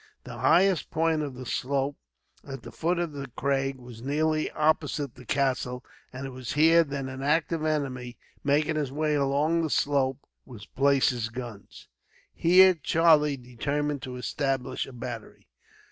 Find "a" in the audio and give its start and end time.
14.87-14.91